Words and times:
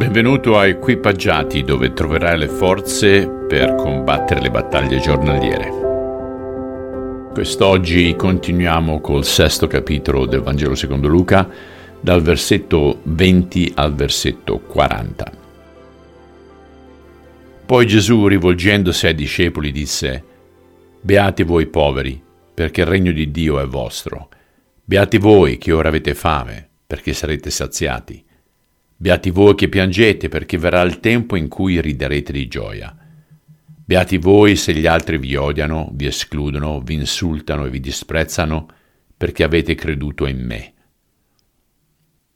Benvenuto 0.00 0.56
a 0.56 0.66
Equipaggiati 0.66 1.62
dove 1.62 1.92
troverai 1.92 2.38
le 2.38 2.48
forze 2.48 3.28
per 3.28 3.74
combattere 3.74 4.40
le 4.40 4.50
battaglie 4.50 4.98
giornaliere. 4.98 5.68
Quest'oggi 7.30 8.16
continuiamo 8.16 9.02
col 9.02 9.26
sesto 9.26 9.66
capitolo 9.66 10.24
del 10.24 10.40
Vangelo 10.40 10.74
secondo 10.74 11.06
Luca, 11.06 11.46
dal 12.00 12.22
versetto 12.22 13.00
20 13.02 13.72
al 13.74 13.94
versetto 13.94 14.60
40. 14.60 15.32
Poi 17.66 17.86
Gesù, 17.86 18.26
rivolgendosi 18.26 19.06
ai 19.06 19.14
discepoli, 19.14 19.70
disse, 19.70 20.24
Beati 20.98 21.42
voi 21.42 21.66
poveri, 21.66 22.18
perché 22.54 22.80
il 22.80 22.86
regno 22.86 23.12
di 23.12 23.30
Dio 23.30 23.60
è 23.60 23.66
vostro. 23.66 24.30
Beati 24.82 25.18
voi 25.18 25.58
che 25.58 25.72
ora 25.72 25.90
avete 25.90 26.14
fame, 26.14 26.70
perché 26.86 27.12
sarete 27.12 27.50
saziati. 27.50 28.28
Beati 29.02 29.30
voi 29.30 29.54
che 29.54 29.70
piangete, 29.70 30.28
perché 30.28 30.58
verrà 30.58 30.82
il 30.82 31.00
tempo 31.00 31.34
in 31.34 31.48
cui 31.48 31.80
riderete 31.80 32.32
di 32.32 32.46
gioia. 32.48 32.94
Beati 33.64 34.18
voi 34.18 34.56
se 34.56 34.74
gli 34.74 34.86
altri 34.86 35.16
vi 35.16 35.34
odiano, 35.36 35.88
vi 35.94 36.04
escludono, 36.04 36.82
vi 36.82 36.96
insultano 36.96 37.64
e 37.64 37.70
vi 37.70 37.80
disprezzano, 37.80 38.68
perché 39.16 39.42
avete 39.42 39.74
creduto 39.74 40.26
in 40.26 40.44
me. 40.44 40.74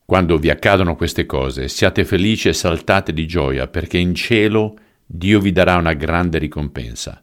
Quando 0.06 0.38
vi 0.38 0.48
accadono 0.48 0.96
queste 0.96 1.27
cose, 1.27 1.69
siate 1.69 2.06
felici 2.06 2.48
e 2.48 2.55
saltate 2.55 3.12
di 3.12 3.27
gioia, 3.27 3.69
perché 3.69 3.98
in 3.98 4.14
cielo 4.14 4.74
Dio 5.05 5.41
vi 5.41 5.52
darà 5.52 5.77
una 5.77 5.92
grande 5.92 6.38
ricompensa. 6.38 7.20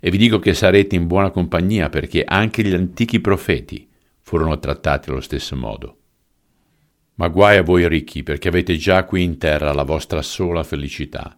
E 0.00 0.10
vi 0.10 0.18
dico 0.18 0.40
che 0.40 0.54
sarete 0.54 0.96
in 0.96 1.06
buona 1.06 1.30
compagnia, 1.30 1.88
perché 1.88 2.24
anche 2.24 2.64
gli 2.64 2.74
antichi 2.74 3.20
profeti 3.20 3.88
furono 4.22 4.58
trattati 4.58 5.10
allo 5.10 5.20
stesso 5.20 5.54
modo. 5.54 5.98
Ma 7.14 7.28
guai 7.28 7.58
a 7.58 7.62
voi 7.62 7.86
ricchi, 7.88 8.22
perché 8.22 8.48
avete 8.48 8.76
già 8.76 9.04
qui 9.04 9.22
in 9.22 9.36
terra 9.36 9.72
la 9.72 9.82
vostra 9.82 10.22
sola 10.22 10.62
felicità. 10.62 11.36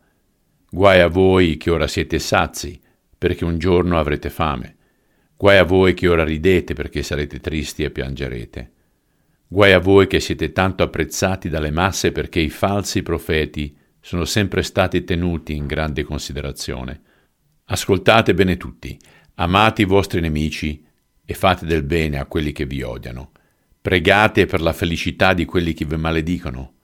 Guai 0.71 1.01
a 1.01 1.09
voi 1.09 1.57
che 1.57 1.71
ora 1.71 1.89
siete 1.89 2.19
sazi, 2.19 2.81
perché 3.19 3.45
un 3.45 3.59
giorno 3.59 3.99
avrete 3.99 4.31
fame. 4.31 4.77
Guai 5.37 5.59
a 5.59 5.65
voi 5.65 5.95
che 5.95 6.07
ora 6.07 6.23
ridete, 6.23 6.75
perché 6.75 7.03
sarete 7.03 7.41
tristi 7.41 7.83
e 7.83 7.91
piangerete. 7.91 8.73
Guai 9.49 9.73
a 9.73 9.81
voi 9.81 10.07
che 10.07 10.21
siete 10.21 10.53
tanto 10.53 10.85
apprezzati 10.85 11.49
dalle 11.49 11.73
masse, 11.73 12.13
perché 12.13 12.39
i 12.39 12.51
falsi 12.51 13.03
profeti 13.03 13.77
sono 14.01 14.25
sempre 14.25 14.63
stati 14.63 15.03
tenuti 15.03 15.57
in 15.57 15.67
grande 15.67 16.05
considerazione. 16.05 17.03
Ascoltate 17.67 18.33
bene 18.35 18.57
tutti, 18.57 18.97
amate 19.37 19.83
i 19.83 19.87
vostri 19.87 20.21
nemici 20.21 20.85
e 21.25 21.35
fate 21.35 21.67
del 21.67 21.83
bene 21.83 22.19
a 22.19 22.27
quelli 22.27 22.53
che 22.53 22.67
vi 22.67 22.83
odiano 22.83 23.33
Pregate 23.85 24.47
per 24.47 24.63
la 24.63 24.73
felicità 24.73 25.35
di 25.35 25.45
quelli 25.45 25.75
che 25.75 25.85
vi 25.85 25.97
maledicono. 25.97 26.77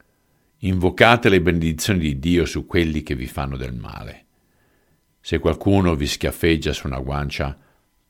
Invocate 0.58 1.30
le 1.30 1.40
benedizioni 1.40 1.98
di 1.98 2.18
Dio 2.18 2.44
su 2.44 2.66
quelli 2.66 3.02
che 3.02 3.14
vi 3.14 3.26
fanno 3.26 3.56
del 3.56 3.72
male. 3.72 4.26
Se 5.18 5.38
qualcuno 5.38 5.94
vi 5.94 6.06
schiaffeggia 6.06 6.74
su 6.74 6.88
una 6.88 6.98
guancia, 6.98 7.58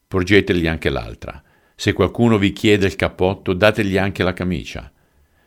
porgetegli 0.08 0.66
anche 0.66 0.90
l'altra. 0.90 1.40
Se 1.76 1.92
qualcuno 1.92 2.36
vi 2.36 2.52
chiede 2.52 2.86
il 2.86 2.96
cappotto, 2.96 3.52
dategli 3.52 3.96
anche 3.96 4.24
la 4.24 4.32
camicia. 4.32 4.90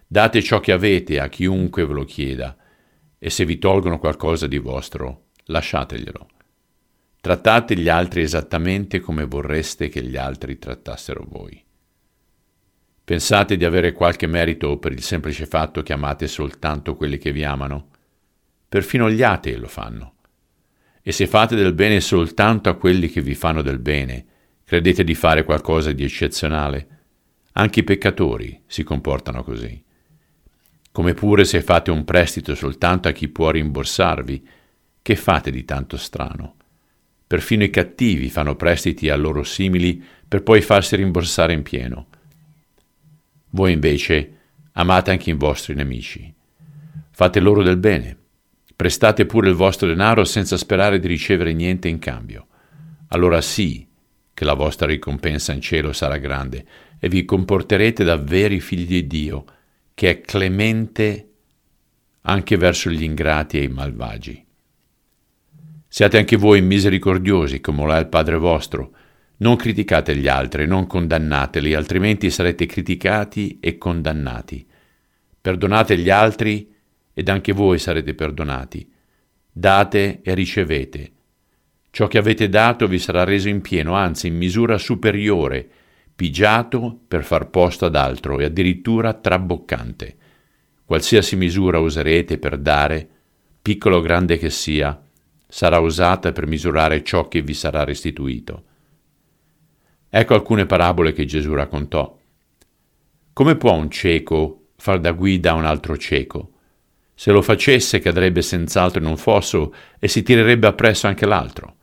Date 0.07 0.41
ciò 0.41 0.61
che 0.61 0.71
avete 0.71 1.19
a 1.19 1.27
chiunque 1.27 1.85
ve 1.85 1.93
lo 1.93 2.05
chieda, 2.05 2.55
e 3.19 3.29
se 3.29 3.43
vi 3.43 3.57
tolgono 3.57 3.99
qualcosa 3.99 4.47
di 4.47 4.57
vostro, 4.57 5.31
lasciateglielo. 5.47 6.27
Trattate 7.19 7.75
gli 7.75 7.89
altri 7.89 8.21
esattamente 8.21 9.01
come 9.01 9.25
vorreste 9.25 9.89
che 9.89 10.01
gli 10.01 10.15
altri 10.15 10.57
trattassero 10.57 11.25
voi. 11.27 11.61
Pensate 13.05 13.57
di 13.57 13.65
avere 13.65 13.91
qualche 13.91 14.27
merito 14.27 14.77
per 14.77 14.93
il 14.93 15.01
semplice 15.01 15.45
fatto 15.45 15.83
che 15.83 15.91
amate 15.91 16.25
soltanto 16.27 16.95
quelli 16.95 17.17
che 17.17 17.33
vi 17.33 17.43
amano? 17.43 17.89
Perfino 18.69 19.11
gli 19.11 19.21
atei 19.21 19.57
lo 19.57 19.67
fanno. 19.67 20.13
E 21.01 21.11
se 21.11 21.27
fate 21.27 21.57
del 21.57 21.73
bene 21.73 21.99
soltanto 21.99 22.69
a 22.69 22.75
quelli 22.75 23.09
che 23.09 23.19
vi 23.19 23.35
fanno 23.35 23.61
del 23.61 23.79
bene, 23.79 24.25
credete 24.63 25.03
di 25.03 25.15
fare 25.15 25.43
qualcosa 25.43 25.91
di 25.91 26.05
eccezionale? 26.05 26.87
Anche 27.53 27.81
i 27.81 27.83
peccatori 27.83 28.61
si 28.67 28.83
comportano 28.83 29.43
così. 29.43 29.83
Come 30.93 31.13
pure 31.13 31.43
se 31.43 31.61
fate 31.61 31.91
un 31.91 32.05
prestito 32.05 32.55
soltanto 32.55 33.09
a 33.09 33.11
chi 33.11 33.27
può 33.27 33.51
rimborsarvi, 33.51 34.47
che 35.01 35.15
fate 35.17 35.51
di 35.51 35.65
tanto 35.65 35.97
strano? 35.97 36.55
Perfino 37.27 37.65
i 37.65 37.69
cattivi 37.69 38.29
fanno 38.29 38.55
prestiti 38.55 39.09
a 39.09 39.17
loro 39.17 39.43
simili 39.43 40.01
per 40.25 40.41
poi 40.41 40.61
farsi 40.61 40.95
rimborsare 40.95 41.51
in 41.51 41.63
pieno. 41.63 42.07
Voi 43.55 43.71
invece 43.71 44.37
amate 44.73 45.11
anche 45.11 45.29
i 45.29 45.33
vostri 45.33 45.75
nemici. 45.75 46.33
Fate 47.11 47.39
loro 47.39 47.61
del 47.61 47.77
bene. 47.77 48.17
Prestate 48.75 49.27
pure 49.27 49.49
il 49.49 49.55
vostro 49.55 49.87
denaro 49.87 50.23
senza 50.23 50.57
sperare 50.57 50.99
di 50.99 51.07
ricevere 51.07 51.53
niente 51.53 51.87
in 51.87 51.99
cambio. 51.99 52.47
Allora 53.09 53.41
sì 53.41 53.87
che 54.33 54.43
la 54.43 54.55
vostra 54.55 54.87
ricompensa 54.87 55.53
in 55.53 55.61
cielo 55.61 55.93
sarà 55.93 56.17
grande 56.17 56.65
e 56.97 57.07
vi 57.09 57.25
comporterete 57.25 58.03
da 58.03 58.17
veri 58.17 58.59
figli 58.59 58.87
di 58.87 59.05
Dio, 59.07 59.45
che 59.93 60.09
è 60.09 60.21
clemente 60.21 61.29
anche 62.21 62.57
verso 62.57 62.89
gli 62.89 63.03
ingrati 63.03 63.59
e 63.59 63.63
i 63.63 63.67
malvagi. 63.67 64.43
Siate 65.87 66.17
anche 66.17 66.37
voi 66.37 66.61
misericordiosi 66.61 67.61
come 67.61 67.85
lo 67.85 67.93
è 67.93 67.99
il 67.99 68.07
Padre 68.07 68.37
vostro, 68.37 68.93
non 69.37 69.55
criticate 69.55 70.15
gli 70.15 70.27
altri, 70.27 70.67
non 70.67 70.87
condannateli, 70.87 71.73
altrimenti 71.73 72.29
sarete 72.29 72.65
criticati 72.65 73.59
e 73.59 73.77
condannati. 73.77 74.65
Perdonate 75.41 75.97
gli 75.97 76.09
altri 76.09 76.71
ed 77.13 77.29
anche 77.29 77.51
voi 77.51 77.79
sarete 77.79 78.13
perdonati. 78.13 78.89
Date 79.51 80.21
e 80.21 80.33
ricevete. 80.33 81.11
Ciò 81.89 82.07
che 82.07 82.17
avete 82.17 82.49
dato 82.49 82.87
vi 82.87 82.97
sarà 82.97 83.23
reso 83.23 83.49
in 83.49 83.61
pieno, 83.61 83.93
anzi 83.93 84.27
in 84.27 84.35
misura 84.35 84.77
superiore, 84.77 85.67
pigiato 86.15 87.01
per 87.07 87.23
far 87.23 87.49
posto 87.49 87.85
ad 87.85 87.95
altro 87.95 88.39
e 88.39 88.45
addirittura 88.45 89.13
traboccante. 89.13 90.15
Qualsiasi 90.85 91.35
misura 91.35 91.79
userete 91.79 92.37
per 92.37 92.57
dare, 92.57 93.07
piccolo 93.61 93.97
o 93.97 94.01
grande 94.01 94.37
che 94.37 94.49
sia, 94.49 94.99
sarà 95.47 95.79
usata 95.79 96.31
per 96.31 96.47
misurare 96.47 97.03
ciò 97.03 97.27
che 97.27 97.41
vi 97.41 97.53
sarà 97.53 97.83
restituito. 97.83 98.63
Ecco 100.15 100.35
alcune 100.35 100.67
parabole 100.67 101.11
che 101.11 101.25
Gesù 101.25 101.55
raccontò. 101.55 102.15
Come 103.33 103.55
può 103.55 103.73
un 103.73 103.89
cieco 103.89 104.65
far 104.75 104.99
da 104.99 105.11
guida 105.11 105.49
a 105.49 105.55
un 105.55 105.65
altro 105.65 105.97
cieco? 105.97 106.51
Se 107.15 107.31
lo 107.31 107.41
facesse 107.41 107.97
cadrebbe 107.97 108.43
senz'altro 108.43 109.01
in 109.01 109.07
un 109.07 109.17
fosso 109.17 109.73
e 109.97 110.07
si 110.07 110.21
tirerebbe 110.21 110.67
appresso 110.67 111.07
anche 111.07 111.25
l'altro. 111.25 111.77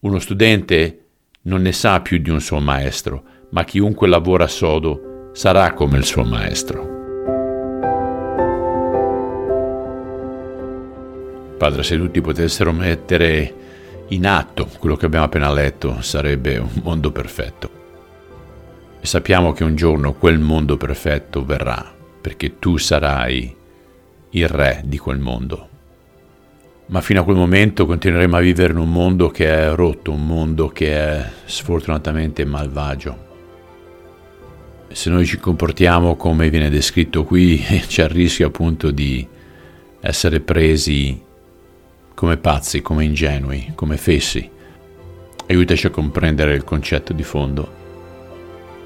Uno 0.00 0.20
studente 0.20 1.06
non 1.42 1.62
ne 1.62 1.72
sa 1.72 2.00
più 2.00 2.18
di 2.18 2.30
un 2.30 2.40
suo 2.40 2.60
maestro, 2.60 3.24
ma 3.50 3.64
chiunque 3.64 4.06
lavora 4.06 4.46
sodo 4.46 5.30
sarà 5.32 5.72
come 5.72 5.98
il 5.98 6.04
suo 6.04 6.22
maestro. 6.22 6.94
Padre, 11.58 11.82
se 11.82 11.96
tutti 11.96 12.20
potessero 12.20 12.70
mettere 12.70 13.52
in 14.08 14.26
atto 14.26 14.68
quello 14.78 14.94
che 14.94 15.06
abbiamo 15.06 15.24
appena 15.24 15.52
letto 15.52 16.00
sarebbe 16.00 16.58
un 16.58 16.80
mondo 16.82 17.10
perfetto. 17.10 17.70
E 19.00 19.06
sappiamo 19.06 19.52
che 19.52 19.64
un 19.64 19.74
giorno 19.74 20.14
quel 20.14 20.38
mondo 20.38 20.76
perfetto 20.76 21.44
verrà, 21.44 21.94
perché 22.20 22.58
tu 22.58 22.76
sarai 22.76 23.54
il 24.30 24.48
re 24.48 24.82
di 24.84 24.98
quel 24.98 25.18
mondo. 25.18 25.68
Ma 26.86 27.00
fino 27.00 27.20
a 27.20 27.24
quel 27.24 27.36
momento 27.36 27.84
continueremo 27.84 28.36
a 28.36 28.40
vivere 28.40 28.72
in 28.72 28.78
un 28.78 28.92
mondo 28.92 29.28
che 29.28 29.48
è 29.48 29.74
rotto, 29.74 30.12
un 30.12 30.24
mondo 30.24 30.68
che 30.68 30.92
è 30.92 31.30
sfortunatamente 31.44 32.44
malvagio. 32.44 33.24
Se 34.92 35.10
noi 35.10 35.26
ci 35.26 35.38
comportiamo 35.38 36.14
come 36.14 36.48
viene 36.48 36.70
descritto 36.70 37.24
qui, 37.24 37.58
c'è 37.88 38.04
il 38.04 38.10
rischio 38.10 38.46
appunto 38.46 38.92
di 38.92 39.26
essere 40.00 40.38
presi 40.40 41.20
come 42.16 42.38
pazzi, 42.38 42.80
come 42.80 43.04
ingenui, 43.04 43.72
come 43.74 43.98
fessi. 43.98 44.50
Aiutaci 45.48 45.86
a 45.86 45.90
comprendere 45.90 46.54
il 46.54 46.64
concetto 46.64 47.12
di 47.12 47.22
fondo 47.22 47.84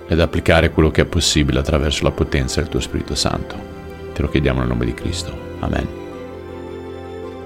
ed 0.09 0.19
applicare 0.19 0.71
quello 0.71 0.91
che 0.91 1.03
è 1.03 1.07
possibile 1.07 1.61
attraverso 1.61 2.03
la 2.03 2.11
potenza 2.11 2.61
del 2.61 2.69
tuo 2.69 2.81
Spirito 2.81 3.15
Santo. 3.15 3.55
Te 4.13 4.21
lo 4.21 4.29
chiediamo 4.29 4.59
nel 4.59 4.69
nome 4.69 4.85
di 4.85 4.95
Cristo. 4.95 5.33
Amen. 5.61 5.87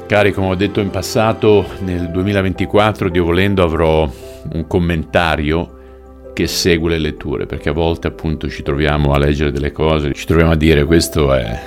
Cari, 0.06 0.32
come 0.32 0.46
ho 0.46 0.54
detto 0.54 0.80
in 0.80 0.88
passato, 0.88 1.66
nel 1.80 2.10
2024, 2.10 3.10
Dio 3.10 3.24
volendo, 3.24 3.62
avrò 3.62 4.10
un 4.52 4.66
commentario 4.66 6.30
che 6.32 6.46
segue 6.46 6.88
le 6.88 6.98
letture, 6.98 7.44
perché 7.44 7.68
a 7.68 7.72
volte 7.72 8.08
appunto 8.08 8.48
ci 8.48 8.62
troviamo 8.62 9.12
a 9.12 9.18
leggere 9.18 9.52
delle 9.52 9.70
cose, 9.70 10.14
ci 10.14 10.24
troviamo 10.24 10.52
a 10.52 10.56
dire 10.56 10.86
questo 10.86 11.34
è 11.34 11.60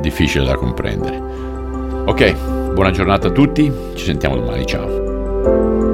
difficile 0.00 0.44
da 0.44 0.54
comprendere. 0.54 1.20
Ok, 2.06 2.53
Buona 2.74 2.90
giornata 2.90 3.28
a 3.28 3.30
tutti, 3.30 3.72
ci 3.94 4.04
sentiamo 4.04 4.34
domani, 4.34 4.66
ciao. 4.66 5.93